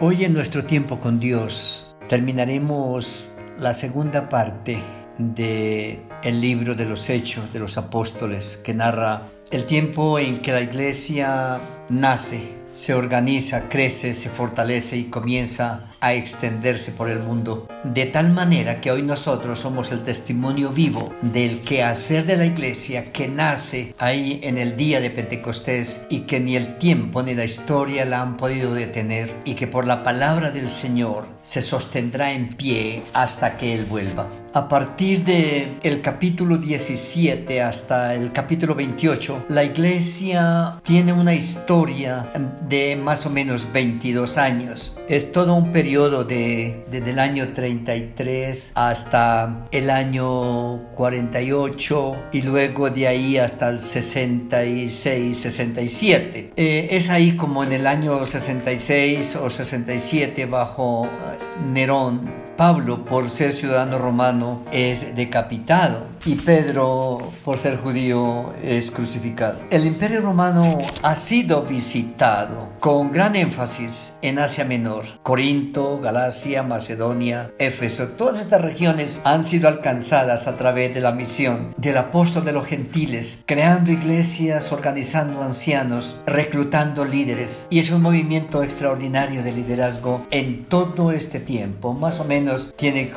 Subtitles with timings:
[0.00, 4.78] Hoy en nuestro tiempo con Dios terminaremos la segunda parte
[5.18, 10.52] de el libro de los Hechos de los Apóstoles que narra el tiempo en que
[10.52, 11.58] la iglesia
[11.88, 18.30] nace, se organiza, crece, se fortalece y comienza a extenderse por el mundo, de tal
[18.30, 23.94] manera que hoy nosotros somos el testimonio vivo del quehacer de la iglesia que nace
[23.98, 28.20] ahí en el día de Pentecostés y que ni el tiempo ni la historia la
[28.20, 33.56] han podido detener y que por la palabra del Señor se sostendrá en pie hasta
[33.56, 34.28] que Él vuelva.
[34.54, 42.30] A partir de el capítulo 17 hasta el capítulo 28, la iglesia tiene una historia
[42.68, 44.98] de más o menos 22 años.
[45.08, 52.90] Es todo un periodo de, desde el año 33 hasta el año 48 y luego
[52.90, 56.52] de ahí hasta el 66, 67.
[56.56, 61.38] Eh, es ahí como en el año 66 o 67 bajo eh,
[61.72, 69.58] Nerón Pablo, por ser ciudadano romano, es decapitado y Pedro, por ser judío, es crucificado.
[69.70, 75.04] El imperio romano ha sido visitado con gran énfasis en Asia Menor.
[75.22, 81.74] Corinto, Galacia, Macedonia, Éfeso, todas estas regiones han sido alcanzadas a través de la misión
[81.76, 87.66] del apóstol de los gentiles, creando iglesias, organizando ancianos, reclutando líderes.
[87.70, 93.10] Y es un movimiento extraordinario de liderazgo en todo este tiempo, más o menos tiene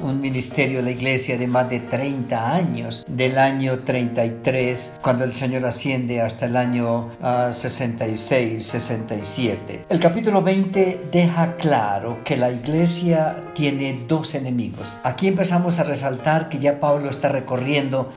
[0.00, 5.32] un ministerio de la iglesia de más de 30 años, del año 33, cuando el
[5.32, 7.10] Señor asciende hasta el año
[7.50, 9.86] 66, ah, 67.
[9.88, 14.94] El capítulo 20 deja claro que la iglesia tiene dos enemigos.
[15.02, 18.12] Aquí empezamos a resaltar que ya Pablo está recorriendo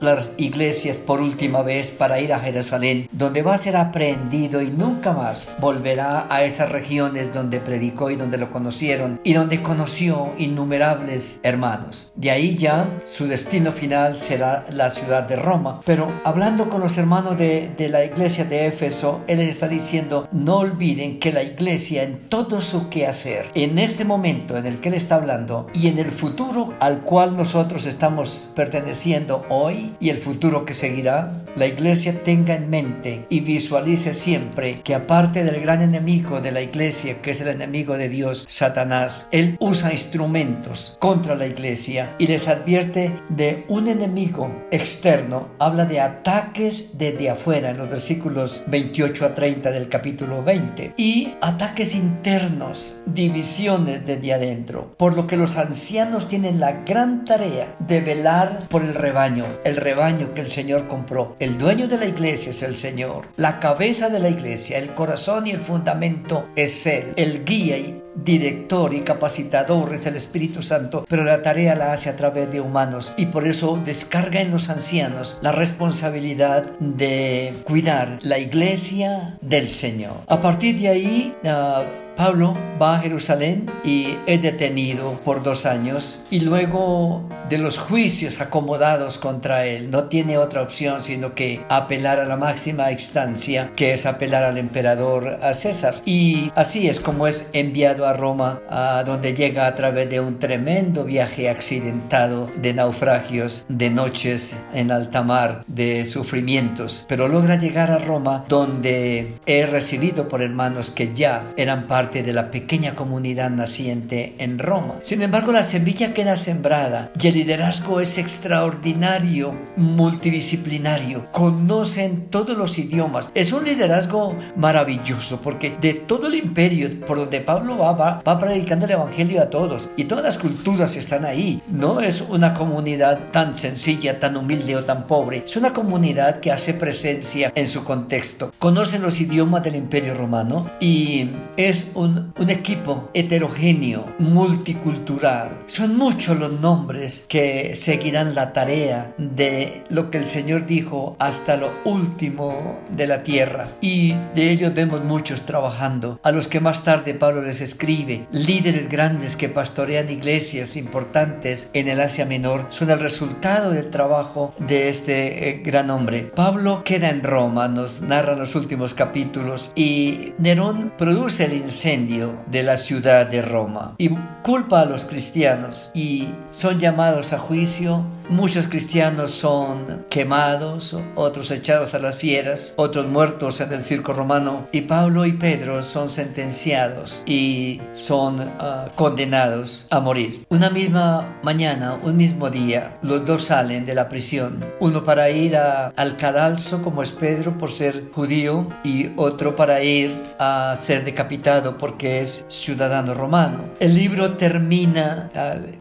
[0.00, 4.70] las iglesias por última vez para ir a Jerusalén, donde va a ser aprehendido y
[4.70, 10.32] nunca más volverá a esas regiones donde predicó y donde lo conocieron y donde conoció
[10.38, 12.12] innumerables hermanos.
[12.16, 15.80] De ahí ya su destino final será la ciudad de Roma.
[15.84, 20.28] Pero hablando con los hermanos de, de la iglesia de Éfeso, él les está diciendo,
[20.32, 24.88] no olviden que la iglesia en todo su quehacer, en este momento en el que
[24.88, 30.18] él está hablando y en el futuro al cual nosotros estamos perteneciendo hoy y el
[30.18, 35.82] futuro que seguirá, la iglesia tenga en mente y visualice siempre que aparte del gran
[35.82, 41.34] enemigo de la iglesia, que es el enemigo de Dios, Satanás, él usa instrumentos contra
[41.34, 45.48] la iglesia y les advierte de un enemigo externo.
[45.58, 51.34] Habla de ataques desde afuera en los versículos 28 a 30 del capítulo 20 y
[51.40, 54.94] ataques internos, divisiones desde adentro.
[54.96, 59.76] Por lo que los ancianos tienen la gran tarea de velar por el rebaño, el
[59.76, 61.36] rebaño que el Señor compró.
[61.38, 65.46] El dueño de la iglesia es el Señor, la cabeza de la iglesia, el corazón
[65.46, 71.04] y el fundamento es Él, el guía y director y capacitador es el Espíritu Santo,
[71.08, 74.70] pero la tarea la hace a través de humanos y por eso descarga en los
[74.70, 80.16] ancianos la responsabilidad de cuidar la iglesia del Señor.
[80.26, 81.82] A partir de ahí, ah,
[82.16, 88.40] Pablo va a Jerusalén y es detenido por dos años y luego de los juicios
[88.40, 93.92] acomodados contra él no tiene otra opción sino que apelar a la máxima instancia que
[93.92, 96.00] es apelar al emperador a César.
[96.04, 100.38] Y así es como es enviado a Roma a donde llega a través de un
[100.38, 107.04] tremendo viaje accidentado de naufragios de noches en alta mar de sufrimientos.
[107.08, 112.32] Pero logra llegar a Roma donde es recibido por hermanos que ya eran parte de
[112.32, 114.96] la pequeña comunidad naciente en Roma.
[115.02, 121.26] Sin embargo, la semilla queda sembrada y el liderazgo es extraordinario, multidisciplinario.
[121.32, 123.30] Conocen todos los idiomas.
[123.34, 128.38] Es un liderazgo maravilloso porque de todo el imperio por donde Pablo va, va, va
[128.38, 131.62] predicando el evangelio a todos y todas las culturas están ahí.
[131.68, 135.42] No es una comunidad tan sencilla, tan humilde o tan pobre.
[135.44, 138.52] Es una comunidad que hace presencia en su contexto.
[138.58, 145.50] Conocen los idiomas del imperio romano y es un, equipo heterogéneo, multicultural.
[145.66, 151.56] Son muchos los nombres que seguirán la tarea de lo que el Señor dijo hasta
[151.56, 153.68] lo último de la tierra.
[153.80, 158.26] Y de ellos vemos muchos trabajando, a los que más tarde Pablo les escribe.
[158.30, 164.54] Líderes grandes que pastorean iglesias importantes en el Asia Menor son el resultado del trabajo
[164.58, 166.32] de este eh, gran hombre.
[166.34, 172.62] Pablo queda en Roma, nos narra los últimos capítulos, y Nerón produce el incendio de
[172.62, 173.94] la ciudad de Roma.
[173.98, 174.08] Y
[174.42, 181.94] culpa a los cristianos y son llamados a juicio muchos cristianos son quemados, otros echados
[181.94, 187.22] a las fieras, otros muertos en el circo romano y Pablo y Pedro son sentenciados
[187.26, 190.44] y son uh, condenados a morir.
[190.48, 195.56] Una misma mañana, un mismo día, los dos salen de la prisión, uno para ir
[195.56, 201.04] a, al cadalso como es Pedro por ser judío y otro para ir a ser
[201.04, 203.64] decapitado porque es ciudadano romano.
[203.80, 205.30] El libro termina,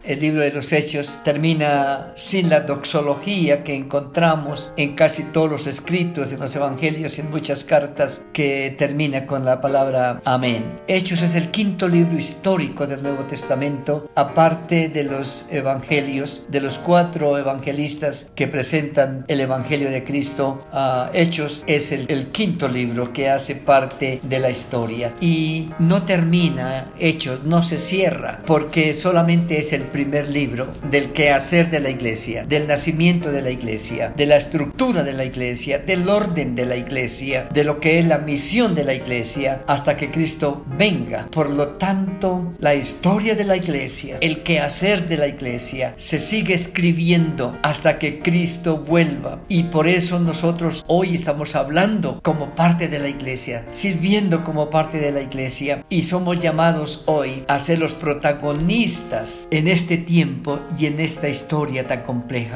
[0.03, 5.67] el libro de los Hechos termina sin la doxología que encontramos en casi todos los
[5.67, 10.79] escritos en los evangelios y en muchas cartas que termina con la palabra amén.
[10.87, 16.79] Hechos es el quinto libro histórico del Nuevo Testamento, aparte de los evangelios, de los
[16.79, 20.65] cuatro evangelistas que presentan el evangelio de Cristo.
[20.73, 26.01] Uh, Hechos es el, el quinto libro que hace parte de la historia y no
[26.01, 31.91] termina Hechos, no se cierra porque solamente es el primer libro del quehacer de la
[31.91, 36.65] iglesia, del nacimiento de la iglesia, de la estructura de la iglesia, del orden de
[36.65, 41.27] la iglesia, de lo que es la misión de la iglesia hasta que Cristo venga.
[41.31, 46.53] Por lo tanto, la historia de la iglesia, el quehacer de la iglesia, se sigue
[46.53, 49.41] escribiendo hasta que Cristo vuelva.
[49.49, 54.97] Y por eso nosotros hoy estamos hablando como parte de la iglesia, sirviendo como parte
[54.97, 60.85] de la iglesia y somos llamados hoy a ser los protagonistas en este tiempo y
[60.85, 62.12] en esta historia tan compleja.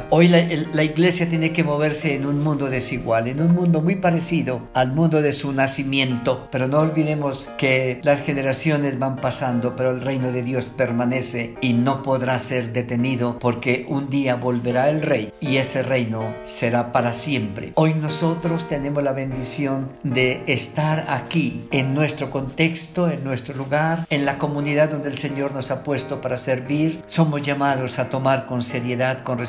[0.09, 0.44] Hoy la,
[0.74, 4.94] la iglesia tiene que moverse en un mundo desigual, en un mundo muy parecido al
[4.94, 10.31] mundo de su nacimiento, pero no olvidemos que las generaciones van pasando, pero el reino
[10.31, 15.57] de Dios permanece y no podrá ser detenido porque un día volverá el rey y
[15.57, 17.71] ese reino será para siempre.
[17.75, 24.25] Hoy nosotros tenemos la bendición de estar aquí en nuestro contexto, en nuestro lugar, en
[24.25, 27.01] la comunidad donde el Señor nos ha puesto para servir.
[27.06, 29.47] Somos llamados a tomar con seriedad, con responsabilidad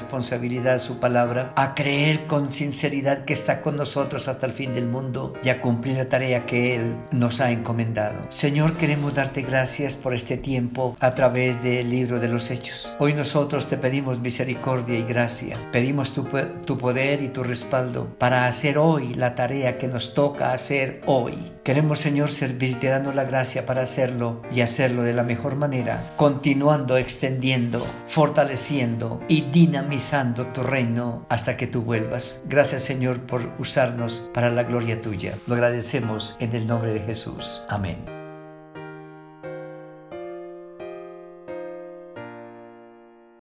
[0.79, 5.35] su palabra, a creer con sinceridad que está con nosotros hasta el fin del mundo
[5.43, 8.19] y a cumplir la tarea que Él nos ha encomendado.
[8.29, 12.93] Señor, queremos darte gracias por este tiempo a través del libro de los Hechos.
[12.99, 15.57] Hoy nosotros te pedimos misericordia y gracia.
[15.73, 16.27] Pedimos tu,
[16.65, 21.39] tu poder y tu respaldo para hacer hoy la tarea que nos toca hacer hoy.
[21.65, 26.97] Queremos, Señor, servirte, dando la gracia para hacerlo y hacerlo de la mejor manera, continuando,
[26.97, 29.88] extendiendo, fortaleciendo y dinamizando
[30.53, 32.43] tu reino hasta que tú vuelvas.
[32.47, 35.35] Gracias, Señor, por usarnos para la gloria tuya.
[35.47, 37.63] Lo agradecemos en el nombre de Jesús.
[37.69, 38.18] Amén.